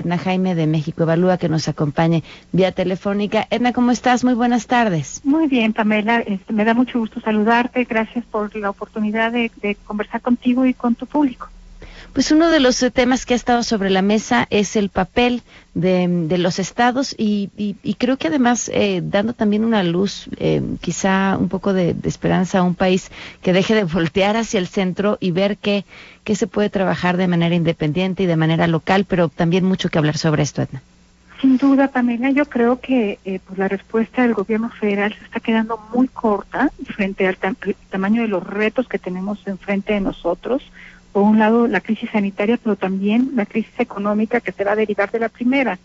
Edna 0.00 0.18
Jaime 0.18 0.54
de 0.54 0.66
México 0.66 1.02
Evalúa 1.02 1.38
que 1.38 1.48
nos 1.48 1.68
acompañe 1.68 2.22
vía 2.52 2.72
telefónica. 2.72 3.46
Edna, 3.50 3.72
¿cómo 3.72 3.90
estás? 3.90 4.24
Muy 4.24 4.34
buenas 4.34 4.66
tardes. 4.66 5.20
Muy 5.24 5.46
bien, 5.46 5.72
Pamela. 5.72 6.20
Este, 6.20 6.52
me 6.52 6.64
da 6.64 6.74
mucho 6.74 6.98
gusto 6.98 7.20
saludarte. 7.20 7.84
Gracias 7.84 8.24
por 8.24 8.54
la 8.56 8.70
oportunidad 8.70 9.32
de 9.32 9.76
conversar 9.84 10.20
contigo 10.20 10.64
y 10.64 10.74
con 10.74 10.94
tu 10.94 11.06
público. 11.06 11.48
Pues 12.12 12.32
uno 12.32 12.50
de 12.50 12.58
los 12.58 12.82
eh, 12.82 12.90
temas 12.90 13.24
que 13.24 13.34
ha 13.34 13.36
estado 13.36 13.62
sobre 13.62 13.88
la 13.88 14.02
mesa 14.02 14.48
es 14.50 14.74
el 14.74 14.88
papel 14.88 15.42
de, 15.74 16.08
los 16.38 16.58
estados 16.58 17.14
y, 17.16 17.76
creo 17.98 18.16
que 18.16 18.28
además 18.28 18.68
eh, 18.74 19.00
dando 19.04 19.32
también 19.32 19.64
una 19.64 19.84
luz, 19.84 20.28
eh, 20.38 20.60
quizá 20.80 21.36
un 21.38 21.48
poco 21.48 21.72
de, 21.72 21.94
esperanza 22.02 22.58
a 22.58 22.62
un 22.64 22.74
país 22.74 23.12
que 23.42 23.52
deje 23.52 23.74
de 23.76 23.84
voltear 23.84 24.36
hacia 24.36 24.58
el 24.58 24.66
centro 24.66 25.18
y 25.20 25.30
ver 25.30 25.56
que, 25.56 25.84
se 26.34 26.46
puede 26.46 26.70
trabajar 26.70 27.16
de 27.16 27.26
manera 27.26 27.56
independiente 27.56 28.22
y 28.22 28.26
de 28.26 28.36
manera 28.36 28.68
local, 28.68 29.04
pero 29.04 29.28
también 29.28 29.64
mucho 29.64 29.88
que 29.88 29.98
hablar 29.98 30.16
sobre 30.16 30.44
esto, 30.44 30.62
Edna. 30.62 30.80
Sin 31.40 31.56
duda, 31.58 31.88
Pamela, 31.88 32.30
yo 32.30 32.44
creo 32.44 32.78
que 32.80 33.18
pues 33.44 33.58
la 33.58 33.66
respuesta 33.66 34.22
del 34.22 34.34
gobierno 34.34 34.70
federal 34.70 35.12
se 35.12 35.24
está 35.24 35.40
quedando 35.40 35.76
muy 35.92 36.06
corta 36.06 36.70
frente 36.84 37.26
al 37.26 37.36
tamaño 37.90 38.22
de 38.22 38.28
los 38.28 38.46
retos 38.46 38.86
que 38.86 39.00
tenemos 39.00 39.44
enfrente 39.48 39.94
de 39.94 40.00
nosotros 40.00 40.62
por 41.12 41.22
un 41.22 41.38
lado 41.38 41.66
la 41.66 41.80
crisis 41.80 42.10
sanitaria, 42.10 42.58
pero 42.62 42.76
también 42.76 43.32
la 43.34 43.46
crisis 43.46 43.72
económica 43.78 44.40
que 44.40 44.52
se 44.52 44.64
va 44.64 44.72
a 44.72 44.76
derivar 44.76 45.10
de 45.10 45.20
la 45.20 45.28
primera. 45.28 45.78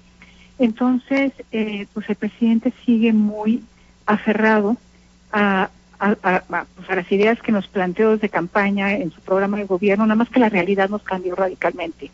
Entonces, 0.59 1.33
eh, 1.51 1.87
pues 1.93 2.09
el 2.09 2.15
presidente 2.15 2.71
sigue 2.85 3.11
muy 3.11 3.63
aferrado 4.05 4.77
a, 5.31 5.69
pues, 5.97 6.89
a, 6.89 6.95
las 6.95 7.11
ideas 7.11 7.41
que 7.41 7.51
nos 7.51 7.67
planteó 7.67 8.11
desde 8.11 8.29
campaña 8.29 8.93
en 8.93 9.11
su 9.11 9.19
programa 9.21 9.57
de 9.57 9.65
gobierno, 9.65 10.05
nada 10.05 10.15
más 10.15 10.29
que 10.29 10.39
la 10.39 10.49
realidad 10.49 10.89
nos 10.89 11.03
cambió 11.03 11.35
radicalmente. 11.35 12.11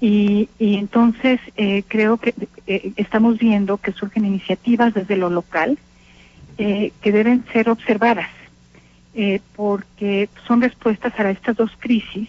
y, 0.00 0.48
y, 0.58 0.76
entonces 0.76 1.38
eh, 1.56 1.84
creo 1.86 2.16
que 2.16 2.34
eh, 2.66 2.92
estamos 2.96 3.38
viendo 3.38 3.76
que 3.76 3.92
surgen 3.92 4.24
iniciativas 4.24 4.94
desde 4.94 5.16
lo 5.16 5.28
local 5.28 5.78
que 6.56 7.12
deben 7.12 7.44
ser 7.52 7.68
observadas 7.68 8.30
eh, 9.14 9.40
porque 9.54 10.28
son 10.46 10.60
respuestas 10.60 11.18
a 11.18 11.30
estas 11.30 11.56
dos 11.56 11.70
crisis 11.78 12.28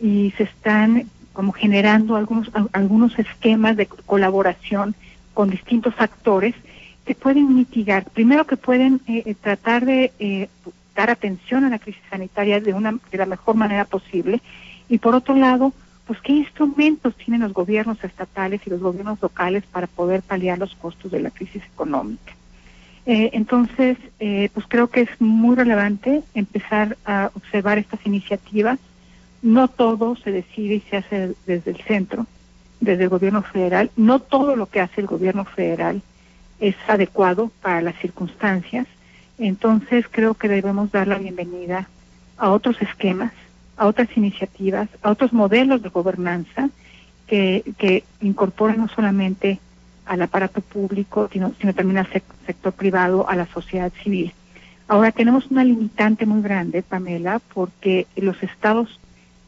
y 0.00 0.32
se 0.36 0.44
están 0.44 1.08
como 1.32 1.52
generando 1.52 2.16
algunos 2.16 2.50
algunos 2.72 3.16
esquemas 3.18 3.76
de 3.76 3.86
colaboración 3.86 4.94
con 5.34 5.50
distintos 5.50 5.94
actores 5.98 6.54
que 7.04 7.14
pueden 7.14 7.54
mitigar, 7.54 8.04
primero 8.10 8.46
que 8.46 8.56
pueden 8.56 9.00
eh, 9.06 9.22
eh, 9.26 9.34
tratar 9.34 9.84
de 9.84 10.48
dar 10.94 11.10
atención 11.10 11.64
a 11.64 11.70
la 11.70 11.78
crisis 11.78 12.02
sanitaria 12.10 12.60
de 12.60 12.74
una 12.74 12.98
de 13.10 13.18
la 13.18 13.26
mejor 13.26 13.54
manera 13.54 13.84
posible 13.84 14.40
y 14.88 14.98
por 14.98 15.14
otro 15.14 15.34
lado, 15.34 15.72
pues 16.06 16.20
qué 16.20 16.32
instrumentos 16.32 17.14
tienen 17.16 17.42
los 17.42 17.52
gobiernos 17.52 18.02
estatales 18.02 18.60
y 18.66 18.70
los 18.70 18.80
gobiernos 18.80 19.20
locales 19.22 19.64
para 19.70 19.86
poder 19.86 20.22
paliar 20.22 20.58
los 20.58 20.74
costos 20.74 21.12
de 21.12 21.20
la 21.20 21.30
crisis 21.30 21.62
económica. 21.64 22.37
Eh, 23.08 23.30
entonces, 23.32 23.96
eh, 24.20 24.50
pues 24.52 24.66
creo 24.68 24.88
que 24.88 25.00
es 25.00 25.08
muy 25.18 25.56
relevante 25.56 26.22
empezar 26.34 26.98
a 27.06 27.30
observar 27.34 27.78
estas 27.78 28.04
iniciativas. 28.04 28.78
No 29.40 29.68
todo 29.68 30.14
se 30.16 30.30
decide 30.30 30.74
y 30.74 30.80
se 30.90 30.98
hace 30.98 31.32
desde 31.46 31.70
el 31.70 31.78
centro, 31.78 32.26
desde 32.80 33.04
el 33.04 33.08
gobierno 33.08 33.40
federal. 33.40 33.90
No 33.96 34.18
todo 34.18 34.56
lo 34.56 34.66
que 34.66 34.80
hace 34.80 35.00
el 35.00 35.06
gobierno 35.06 35.46
federal 35.46 36.02
es 36.60 36.76
adecuado 36.86 37.50
para 37.62 37.80
las 37.80 37.98
circunstancias. 37.98 38.86
Entonces, 39.38 40.04
creo 40.10 40.34
que 40.34 40.48
debemos 40.48 40.92
dar 40.92 41.08
la 41.08 41.16
bienvenida 41.16 41.88
a 42.36 42.50
otros 42.50 42.76
esquemas, 42.82 43.32
a 43.78 43.86
otras 43.86 44.14
iniciativas, 44.18 44.90
a 45.00 45.10
otros 45.10 45.32
modelos 45.32 45.80
de 45.80 45.88
gobernanza 45.88 46.68
que, 47.26 47.64
que 47.78 48.04
incorporen 48.20 48.76
no 48.76 48.88
solamente 48.88 49.60
al 50.08 50.22
aparato 50.22 50.60
público, 50.62 51.28
sino, 51.32 51.52
también 51.74 51.98
al 51.98 52.08
sector 52.46 52.72
privado, 52.72 53.28
a 53.28 53.36
la 53.36 53.46
sociedad 53.46 53.92
civil. 54.02 54.32
Ahora 54.88 55.12
tenemos 55.12 55.50
una 55.50 55.64
limitante 55.64 56.24
muy 56.24 56.40
grande, 56.40 56.82
Pamela, 56.82 57.40
porque 57.52 58.06
los 58.16 58.42
estados 58.42 58.98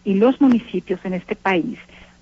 y 0.04 0.14
los 0.14 0.40
municipios 0.40 1.00
en 1.04 1.14
este 1.14 1.34
país 1.34 1.78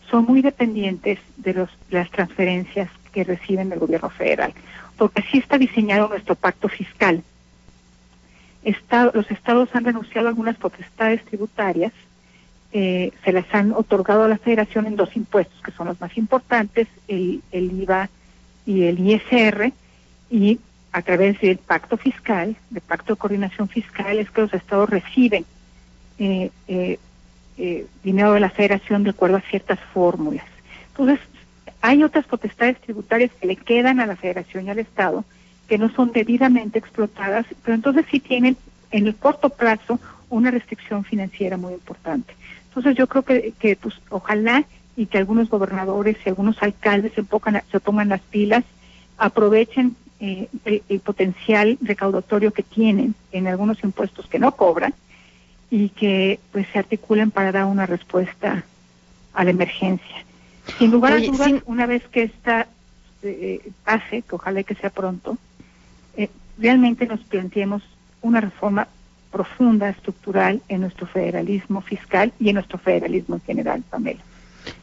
son 0.08 0.24
muy 0.24 0.40
dependientes 0.40 1.18
de 1.36 1.54
los, 1.54 1.70
las 1.90 2.10
transferencias 2.10 2.88
que 3.12 3.24
reciben 3.24 3.68
del 3.68 3.80
gobierno 3.80 4.08
federal, 4.08 4.54
porque 4.96 5.20
así 5.20 5.38
está 5.38 5.58
diseñado 5.58 6.08
nuestro 6.08 6.36
pacto 6.36 6.68
fiscal. 6.68 7.22
los 9.14 9.30
estados 9.32 9.68
han 9.74 9.84
renunciado 9.84 10.28
a 10.28 10.30
algunas 10.30 10.56
potestades 10.56 11.24
tributarias, 11.24 11.92
eh, 12.72 13.12
se 13.24 13.32
las 13.32 13.46
han 13.52 13.72
otorgado 13.72 14.24
a 14.24 14.28
la 14.28 14.38
federación 14.38 14.86
en 14.86 14.94
dos 14.94 15.16
impuestos, 15.16 15.60
que 15.62 15.72
son 15.72 15.88
los 15.88 16.00
más 16.00 16.16
importantes, 16.16 16.86
el 17.08 17.42
IVA 17.52 18.10
y 18.68 18.82
el 18.82 19.00
ISR 19.00 19.72
y 20.30 20.60
a 20.92 21.00
través 21.00 21.40
del 21.40 21.56
pacto 21.56 21.96
fiscal, 21.96 22.54
del 22.68 22.82
pacto 22.82 23.14
de 23.14 23.18
coordinación 23.18 23.66
fiscal, 23.66 24.18
es 24.18 24.30
que 24.30 24.42
los 24.42 24.52
estados 24.52 24.90
reciben 24.90 25.46
eh, 26.18 26.50
eh, 26.68 26.98
eh, 27.56 27.86
dinero 28.04 28.34
de 28.34 28.40
la 28.40 28.50
federación 28.50 29.04
de 29.04 29.10
acuerdo 29.10 29.38
a 29.38 29.40
ciertas 29.40 29.78
fórmulas. 29.94 30.44
Entonces, 30.88 31.18
hay 31.80 32.04
otras 32.04 32.26
potestades 32.26 32.78
tributarias 32.82 33.30
que 33.40 33.46
le 33.46 33.56
quedan 33.56 34.00
a 34.00 34.06
la 34.06 34.16
federación 34.16 34.66
y 34.66 34.70
al 34.70 34.80
estado 34.80 35.24
que 35.66 35.78
no 35.78 35.90
son 35.90 36.12
debidamente 36.12 36.78
explotadas, 36.78 37.46
pero 37.64 37.74
entonces 37.74 38.04
sí 38.10 38.20
tienen 38.20 38.58
en 38.90 39.06
el 39.06 39.16
corto 39.16 39.48
plazo 39.48 39.98
una 40.28 40.50
restricción 40.50 41.04
financiera 41.04 41.56
muy 41.56 41.72
importante. 41.72 42.34
Entonces 42.68 42.96
yo 42.96 43.06
creo 43.06 43.22
que, 43.22 43.54
que 43.58 43.76
pues 43.76 43.94
ojalá 44.10 44.66
y 44.98 45.06
que 45.06 45.16
algunos 45.16 45.48
gobernadores 45.48 46.16
y 46.26 46.28
algunos 46.28 46.60
alcaldes 46.60 47.12
se, 47.12 47.22
pongan, 47.22 47.62
se 47.70 47.78
pongan 47.78 48.08
las 48.08 48.20
pilas, 48.20 48.64
aprovechen 49.16 49.94
eh, 50.18 50.48
el, 50.64 51.00
potencial 51.00 51.78
recaudatorio 51.80 52.52
que 52.52 52.64
tienen 52.64 53.14
en 53.30 53.46
algunos 53.46 53.84
impuestos 53.84 54.26
que 54.26 54.40
no 54.40 54.56
cobran 54.56 54.92
y 55.70 55.90
que 55.90 56.40
pues 56.50 56.66
se 56.72 56.80
articulen 56.80 57.30
para 57.30 57.52
dar 57.52 57.66
una 57.66 57.86
respuesta 57.86 58.64
a 59.34 59.44
la 59.44 59.50
emergencia. 59.50 60.24
Sin 60.78 60.90
lugar 60.90 61.12
a 61.12 61.20
dudas, 61.20 61.52
una 61.66 61.86
vez 61.86 62.02
que 62.08 62.24
esta 62.24 62.66
eh, 63.22 63.70
pase, 63.84 64.22
que 64.22 64.34
ojalá 64.34 64.64
que 64.64 64.74
sea 64.74 64.90
pronto, 64.90 65.38
eh, 66.16 66.28
realmente 66.58 67.06
nos 67.06 67.20
planteemos 67.20 67.84
una 68.20 68.40
reforma 68.40 68.88
profunda, 69.30 69.90
estructural 69.90 70.60
en 70.68 70.80
nuestro 70.80 71.06
federalismo 71.06 71.82
fiscal 71.82 72.32
y 72.40 72.48
en 72.48 72.54
nuestro 72.54 72.78
federalismo 72.78 73.36
en 73.36 73.42
general, 73.42 73.84
Pamela. 73.88 74.24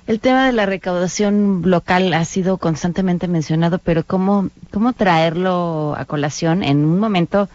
El 0.08 0.20
tema 0.20 0.46
de 0.46 0.54
la 0.54 0.68
recaudación 0.68 1.64
local 1.66 2.14
ha 2.14 2.26
sido 2.26 2.58
constantemente 2.58 3.28
mencionado, 3.28 3.80
pero 3.80 4.04
¿cómo, 4.04 4.50
cómo 4.72 4.94
traerlo 4.94 5.96
a 5.98 6.06
colación 6.06 6.62
en 6.62 6.86
un 6.86 7.00
momento 7.00 7.50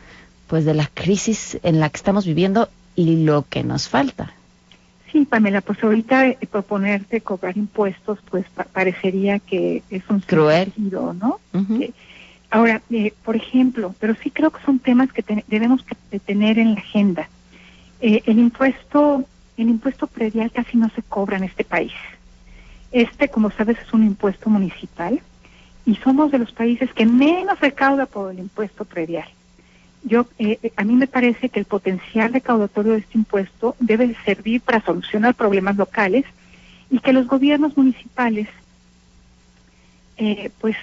pues 0.48 0.64
de 0.64 0.74
la 0.74 0.90
crisis 0.92 1.58
en 1.62 1.78
la 1.78 1.90
que 1.90 1.96
estamos 1.96 2.26
viviendo 2.26 2.68
y 2.96 3.24
lo 3.24 3.44
que 3.48 3.62
nos 3.62 3.88
falta? 3.88 4.32
Sí, 5.12 5.26
Pamela, 5.26 5.60
pues 5.60 5.82
ahorita 5.82 6.26
eh, 6.26 6.38
proponerte 6.50 7.20
cobrar 7.20 7.56
impuestos, 7.56 8.18
pues 8.28 8.44
parecería 8.72 9.38
que 9.38 9.84
es 9.88 10.02
un 10.08 10.20
cruel, 10.20 10.72
¿no? 10.76 11.38
ahora, 12.50 12.82
eh, 12.90 13.12
por 13.24 13.36
ejemplo, 13.36 13.94
pero 14.00 14.16
sí 14.20 14.30
creo 14.30 14.50
que 14.50 14.62
son 14.64 14.80
temas 14.80 15.12
que 15.12 15.24
debemos 15.46 15.84
que 15.84 16.18
tener 16.18 16.58
en 16.58 16.74
la 16.74 16.80
agenda. 16.80 17.28
Eh, 18.00 18.22
el 18.26 18.40
impuesto, 18.40 19.24
el 19.56 19.68
impuesto 19.68 20.08
predial 20.08 20.50
casi 20.50 20.76
no 20.76 20.90
se 20.90 21.02
cobra 21.02 21.36
en 21.36 21.44
este 21.44 21.62
país. 21.62 21.92
Este, 22.92 23.28
como 23.28 23.50
sabes, 23.50 23.78
es 23.78 23.92
un 23.92 24.04
impuesto 24.04 24.50
municipal 24.50 25.20
y 25.86 25.96
somos 25.96 26.30
de 26.30 26.38
los 26.38 26.52
países 26.52 26.92
que 26.92 27.06
menos 27.06 27.60
recauda 27.60 28.06
por 28.06 28.32
el 28.32 28.38
impuesto 28.38 28.84
predial. 28.84 29.28
Yo, 30.02 30.26
eh, 30.38 30.58
eh, 30.62 30.72
a 30.76 30.84
mí 30.84 30.94
me 30.94 31.06
parece 31.06 31.50
que 31.50 31.60
el 31.60 31.66
potencial 31.66 32.32
recaudatorio 32.32 32.92
de 32.92 32.98
este 32.98 33.18
impuesto 33.18 33.76
debe 33.80 34.16
servir 34.24 34.60
para 34.62 34.82
solucionar 34.82 35.34
problemas 35.34 35.76
locales 35.76 36.24
y 36.90 36.98
que 36.98 37.12
los 37.12 37.26
gobiernos 37.26 37.76
municipales, 37.76 38.48
eh, 40.16 40.50
pues, 40.60 40.76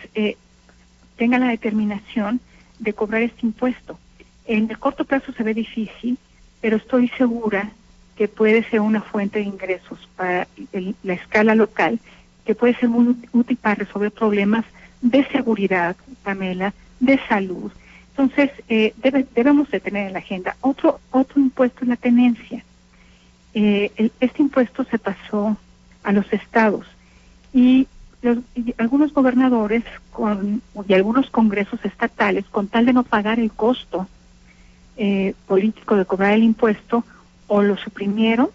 tengan 1.16 1.42
la 1.42 1.48
determinación 1.48 2.40
de 2.80 2.94
cobrar 2.94 3.22
este 3.24 3.46
impuesto. 3.46 4.00
En 4.46 4.70
el 4.70 4.80
corto 4.80 5.04
plazo 5.04 5.34
se 5.34 5.44
ve 5.44 5.54
difícil, 5.54 6.18
pero 6.62 6.78
estoy 6.78 7.10
segura 7.18 7.72
que 8.18 8.28
puede 8.28 8.64
ser 8.64 8.82
una 8.82 9.02
fuente 9.02 9.40
de 9.40 9.46
ingresos 9.46 10.10
para 10.16 10.48
la 11.04 11.14
escala 11.14 11.54
local, 11.56 12.00
que 12.46 12.56
puede 12.56 12.76
ser 12.76 12.90
muy 12.90 13.16
útil 13.32 13.58
para 13.58 13.76
resolver 13.76 14.12
problemas 14.12 14.66
de 15.02 15.24
seguridad, 15.28 15.96
Pamela, 16.24 16.74
de 17.00 17.20
salud. 17.28 17.72
Entonces, 18.10 18.50
eh, 18.68 18.94
debemos 19.36 19.70
de 19.70 19.80
tener 19.80 20.08
en 20.08 20.14
la 20.14 20.20
agenda. 20.20 20.56
Otro, 20.62 21.00
otro 21.12 21.40
impuesto 21.40 21.82
es 21.84 21.88
la 21.88 21.96
tenencia. 21.96 22.64
Eh, 23.54 24.12
este 24.20 24.42
impuesto 24.42 24.84
se 24.86 24.98
pasó 24.98 25.56
a 26.04 26.12
los 26.12 26.32
estados 26.34 26.88
y, 27.54 27.88
algunos 28.78 29.14
gobernadores 29.14 29.84
con, 30.12 30.62
y 30.88 30.94
algunos 30.94 31.30
congresos 31.30 31.80
estatales, 31.86 32.46
con 32.46 32.68
tal 32.68 32.86
de 32.86 32.94
no 32.94 33.04
pagar 33.04 33.40
el 33.40 33.52
costo 33.52 34.08
eh, 34.98 35.34
político 35.46 35.96
de 35.96 36.06
cobrar 36.06 36.34
el 36.34 36.44
impuesto, 36.44 37.06
o 37.48 37.62
lo 37.62 37.78
suprimieron 37.78 38.50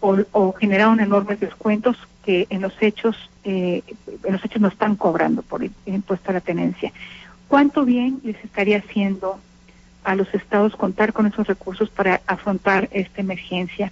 o, 0.00 0.52
generaron 0.52 1.00
enormes 1.00 1.40
descuentos 1.40 1.96
que 2.24 2.46
en 2.50 2.62
los 2.62 2.72
hechos 2.80 3.16
eh, 3.42 3.82
en 4.24 4.32
los 4.32 4.44
hechos 4.44 4.60
no 4.60 4.68
están 4.68 4.94
cobrando 4.94 5.42
por 5.42 5.64
el 5.64 5.72
impuesto 5.86 6.30
a 6.30 6.34
la 6.34 6.40
tenencia. 6.40 6.92
¿Cuánto 7.48 7.84
bien 7.84 8.20
les 8.22 8.36
estaría 8.44 8.78
haciendo 8.78 9.40
a 10.04 10.14
los 10.14 10.32
estados 10.34 10.76
contar 10.76 11.12
con 11.12 11.26
esos 11.26 11.46
recursos 11.46 11.88
para 11.88 12.20
afrontar 12.26 12.88
esta 12.92 13.20
emergencia? 13.20 13.90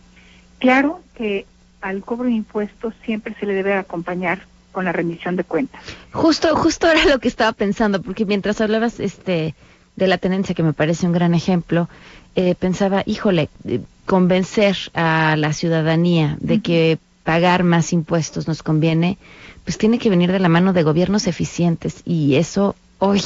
Claro 0.58 1.00
que 1.14 1.46
al 1.80 2.02
cobro 2.02 2.26
de 2.26 2.34
impuestos 2.34 2.94
siempre 3.04 3.34
se 3.40 3.46
le 3.46 3.54
debe 3.54 3.74
acompañar 3.74 4.42
con 4.72 4.84
la 4.84 4.92
rendición 4.92 5.36
de 5.36 5.44
cuentas. 5.44 5.82
Justo, 6.12 6.54
justo 6.54 6.88
era 6.88 7.04
lo 7.06 7.18
que 7.18 7.28
estaba 7.28 7.52
pensando, 7.52 8.02
porque 8.02 8.26
mientras 8.26 8.60
hablabas 8.60 9.00
este 9.00 9.54
de 9.96 10.06
la 10.06 10.18
tenencia, 10.18 10.54
que 10.54 10.62
me 10.62 10.74
parece 10.74 11.06
un 11.06 11.12
gran 11.12 11.32
ejemplo, 11.32 11.88
eh, 12.34 12.54
pensaba, 12.54 13.02
híjole, 13.06 13.48
eh, 13.64 13.80
convencer 14.06 14.76
a 14.94 15.36
la 15.36 15.52
ciudadanía 15.52 16.38
de 16.40 16.60
que 16.60 16.98
pagar 17.24 17.64
más 17.64 17.92
impuestos 17.92 18.46
nos 18.46 18.62
conviene, 18.62 19.18
pues 19.64 19.78
tiene 19.78 19.98
que 19.98 20.10
venir 20.10 20.30
de 20.32 20.38
la 20.38 20.48
mano 20.48 20.72
de 20.72 20.84
gobiernos 20.84 21.26
eficientes 21.26 22.02
y 22.04 22.36
eso 22.36 22.76
hoy 22.98 23.20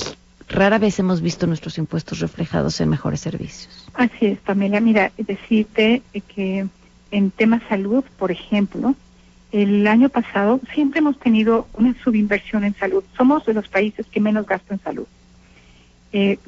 rara 0.48 0.78
vez 0.78 0.98
hemos 0.98 1.20
visto 1.20 1.46
nuestros 1.46 1.78
impuestos 1.78 2.20
reflejados 2.20 2.80
en 2.80 2.88
mejores 2.88 3.20
servicios. 3.20 3.86
Así 3.94 4.26
es, 4.26 4.38
Pamela. 4.38 4.80
Mira, 4.80 5.12
decirte 5.18 6.02
que 6.34 6.66
en 7.10 7.30
temas 7.30 7.62
salud, 7.68 8.04
por 8.18 8.30
ejemplo, 8.32 8.94
el 9.52 9.86
año 9.86 10.08
pasado 10.08 10.60
siempre 10.74 11.00
hemos 11.00 11.18
tenido 11.18 11.68
una 11.74 11.94
subinversión 12.02 12.64
en 12.64 12.74
salud. 12.74 13.04
Somos 13.16 13.44
de 13.44 13.54
los 13.54 13.68
países 13.68 14.06
que 14.06 14.20
menos 14.20 14.46
gastan 14.46 14.78
en 14.78 14.84
salud. 14.84 15.06
Eh, 16.12 16.38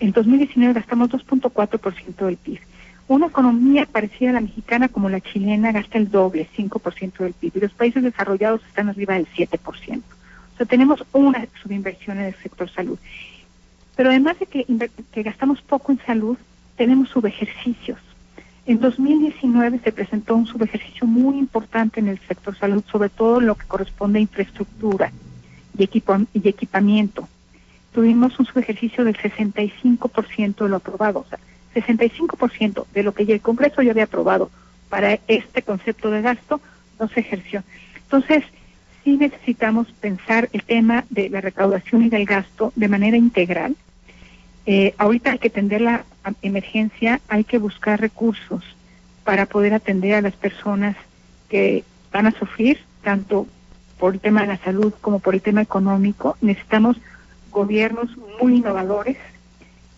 en 0.00 0.12
2019 0.12 0.74
gastamos 0.74 1.10
2.4% 1.10 2.26
del 2.26 2.36
PIB. 2.36 2.60
Una 3.08 3.26
economía 3.26 3.86
parecida 3.86 4.30
a 4.30 4.34
la 4.34 4.40
mexicana 4.40 4.88
como 4.88 5.08
la 5.08 5.20
chilena 5.20 5.72
gasta 5.72 5.98
el 5.98 6.10
doble, 6.10 6.48
5% 6.56 7.18
del 7.18 7.32
PIB, 7.32 7.56
y 7.56 7.60
los 7.60 7.72
países 7.72 8.02
desarrollados 8.02 8.60
están 8.66 8.90
arriba 8.90 9.14
del 9.14 9.26
7%. 9.28 9.58
O 9.58 10.56
sea, 10.56 10.66
tenemos 10.66 11.02
una 11.12 11.46
subinversión 11.62 12.18
en 12.18 12.26
el 12.26 12.34
sector 12.36 12.70
salud. 12.70 12.98
Pero 13.96 14.10
además 14.10 14.38
de 14.38 14.46
que, 14.46 15.22
gastamos 15.22 15.62
poco 15.62 15.92
en 15.92 15.98
salud, 16.04 16.36
tenemos 16.76 17.08
subejercicios. 17.08 17.98
En 18.66 18.78
2019 18.78 19.80
se 19.82 19.92
presentó 19.92 20.36
un 20.36 20.46
subejercicio 20.46 21.06
muy 21.06 21.38
importante 21.38 22.00
en 22.00 22.08
el 22.08 22.18
sector 22.20 22.56
salud, 22.56 22.84
sobre 22.92 23.08
todo 23.08 23.40
en 23.40 23.46
lo 23.46 23.54
que 23.54 23.66
corresponde 23.66 24.18
a 24.18 24.22
infraestructura 24.22 25.10
y, 25.76 25.82
equipo, 25.82 26.14
y 26.34 26.46
equipamiento 26.46 27.26
tuvimos 27.92 28.38
un 28.38 28.46
subejercicio 28.46 29.04
del 29.04 29.16
65% 29.16 30.56
de 30.56 30.68
lo 30.68 30.76
aprobado, 30.76 31.20
o 31.20 31.26
sea, 31.28 31.38
65% 31.82 32.86
de 32.92 33.02
lo 33.02 33.12
que 33.14 33.26
ya 33.26 33.34
el 33.34 33.40
Congreso 33.40 33.82
ya 33.82 33.92
había 33.92 34.04
aprobado 34.04 34.50
para 34.88 35.18
este 35.28 35.62
concepto 35.62 36.10
de 36.10 36.22
gasto 36.22 36.60
no 36.98 37.08
se 37.08 37.20
ejerció. 37.20 37.62
Entonces, 37.96 38.44
sí 39.04 39.16
necesitamos 39.16 39.88
pensar 40.00 40.48
el 40.52 40.62
tema 40.62 41.04
de 41.10 41.28
la 41.28 41.40
recaudación 41.40 42.02
y 42.02 42.08
del 42.08 42.24
gasto 42.24 42.72
de 42.74 42.88
manera 42.88 43.16
integral. 43.16 43.76
Eh, 44.66 44.94
ahorita 44.98 45.32
hay 45.32 45.38
que 45.38 45.48
atender 45.48 45.80
la 45.80 46.04
emergencia, 46.42 47.20
hay 47.28 47.44
que 47.44 47.58
buscar 47.58 48.00
recursos 48.00 48.64
para 49.24 49.46
poder 49.46 49.74
atender 49.74 50.14
a 50.14 50.22
las 50.22 50.34
personas 50.34 50.96
que 51.48 51.84
van 52.12 52.26
a 52.26 52.32
sufrir, 52.32 52.78
tanto 53.02 53.46
por 53.98 54.14
el 54.14 54.20
tema 54.20 54.42
de 54.42 54.48
la 54.48 54.58
salud 54.58 54.92
como 55.00 55.20
por 55.20 55.34
el 55.34 55.42
tema 55.42 55.62
económico. 55.62 56.36
Necesitamos 56.40 56.96
gobiernos 57.50 58.10
muy 58.40 58.56
innovadores. 58.56 59.16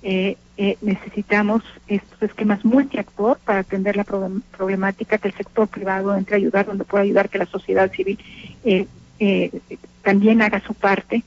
Eh, 0.02 0.36
eh, 0.62 0.76
necesitamos 0.82 1.62
estos 1.88 2.20
esquemas 2.20 2.66
multiactor 2.66 3.38
para 3.38 3.60
atender 3.60 3.96
la 3.96 4.04
problemática 4.04 5.16
que 5.16 5.28
el 5.28 5.34
sector 5.34 5.66
privado 5.68 6.14
entre 6.14 6.34
a 6.34 6.36
ayudar 6.36 6.66
donde 6.66 6.84
pueda 6.84 7.02
ayudar, 7.02 7.30
que 7.30 7.38
la 7.38 7.46
sociedad 7.46 7.90
civil 7.90 8.18
eh, 8.64 8.86
también 10.02 10.42
haga 10.42 10.60
su 10.60 10.74
parte. 10.74 11.22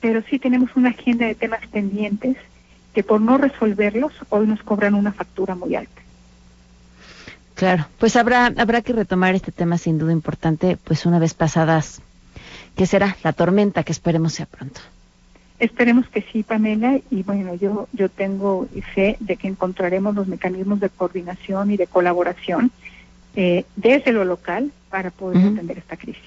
Pero 0.00 0.22
sí 0.30 0.38
tenemos 0.38 0.70
una 0.76 0.90
agenda 0.90 1.26
de 1.26 1.34
temas 1.34 1.66
pendientes 1.66 2.36
que 2.94 3.02
por 3.02 3.20
no 3.20 3.38
resolverlos 3.38 4.12
hoy 4.28 4.46
nos 4.46 4.62
cobran 4.62 4.94
una 4.94 5.10
factura 5.10 5.56
muy 5.56 5.74
alta. 5.74 6.02
Claro, 7.56 7.88
pues 7.98 8.14
habrá 8.14 8.46
habrá 8.56 8.82
que 8.82 8.92
retomar 8.92 9.34
este 9.34 9.50
tema 9.50 9.78
sin 9.78 9.98
duda 9.98 10.12
importante, 10.12 10.78
pues 10.84 11.06
una 11.06 11.18
vez 11.18 11.34
pasadas, 11.34 12.02
que 12.76 12.86
será 12.86 13.16
la 13.24 13.32
tormenta 13.32 13.82
que 13.82 13.90
esperemos 13.90 14.34
sea 14.34 14.46
pronto. 14.46 14.80
Esperemos 15.60 16.08
que 16.08 16.22
sí, 16.32 16.42
Pamela, 16.42 17.00
y 17.10 17.22
bueno, 17.22 17.54
yo, 17.54 17.86
yo 17.92 18.08
tengo 18.08 18.66
fe 18.94 19.16
de 19.20 19.36
que 19.36 19.46
encontraremos 19.46 20.14
los 20.14 20.26
mecanismos 20.26 20.80
de 20.80 20.88
coordinación 20.88 21.70
y 21.70 21.76
de 21.76 21.86
colaboración 21.86 22.72
eh, 23.36 23.64
desde 23.76 24.12
lo 24.12 24.24
local 24.24 24.72
para 24.88 25.10
poder 25.10 25.36
atender 25.36 25.78
esta 25.78 25.96
crisis. 25.96 26.22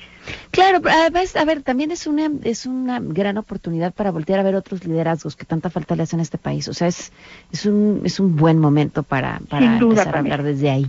Claro, 0.52 0.82
además, 0.88 1.36
a 1.36 1.44
ver, 1.46 1.64
también 1.64 1.92
es 1.92 2.08
una 2.08 2.32
es 2.44 2.66
una 2.66 3.00
gran 3.02 3.38
oportunidad 3.38 3.92
para 3.92 4.12
voltear 4.12 4.40
a 4.40 4.44
ver 4.44 4.56
otros 4.56 4.86
liderazgos 4.86 5.36
que 5.36 5.46
tanta 5.46 5.70
falta 5.70 5.96
le 5.96 6.04
hacen 6.04 6.20
a 6.20 6.24
este 6.24 6.38
país. 6.38 6.68
O 6.68 6.74
sea, 6.74 6.88
es 6.88 7.12
es 7.52 7.66
un 7.66 8.02
es 8.06 8.20
un 8.20 8.36
buen 8.36 8.60
momento 8.60 9.04
para, 9.04 9.42
para 9.50 9.78
empezar 9.78 10.16
a 10.16 10.20
hablar 10.20 10.44
desde 10.44 10.70
ahí. 10.70 10.86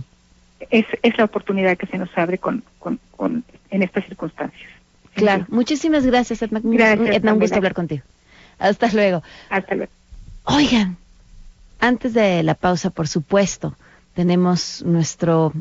Es, 0.69 0.85
es 1.01 1.17
la 1.17 1.25
oportunidad 1.25 1.77
que 1.77 1.87
se 1.87 1.97
nos 1.97 2.15
abre 2.17 2.37
con, 2.37 2.63
con, 2.79 2.99
con 3.17 3.43
en 3.71 3.83
estas 3.83 4.05
circunstancias. 4.05 4.69
Claro, 5.15 5.45
muchísimas 5.49 6.05
gracias, 6.05 6.41
Edna. 6.41 6.61
Gracias, 6.63 7.09
Edna, 7.09 7.33
un 7.33 7.39
gusto 7.39 7.55
hablar 7.55 7.73
contigo. 7.73 8.03
Hasta 8.59 8.89
luego. 8.91 9.23
Hasta 9.49 9.75
luego. 9.75 9.91
Oigan, 10.45 10.97
antes 11.79 12.13
de 12.13 12.43
la 12.43 12.55
pausa, 12.55 12.89
por 12.89 13.07
supuesto, 13.07 13.75
tenemos 14.13 14.83
nuestro 14.85 15.53